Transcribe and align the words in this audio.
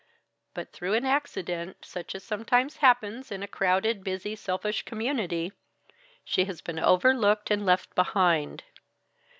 But 0.55 0.71
through 0.73 0.93
an 0.95 1.05
accident, 1.05 1.85
such 1.85 2.15
as 2.15 2.23
sometimes 2.23 2.77
happens 2.77 3.31
in 3.31 3.43
a 3.43 3.47
crowded, 3.47 4.03
busy, 4.03 4.35
selfish 4.35 4.81
community, 4.83 5.51
she 6.25 6.45
has 6.45 6.59
been 6.59 6.79
overlooked 6.79 7.51
and 7.51 7.63
left 7.67 7.93
behind. 7.93 8.63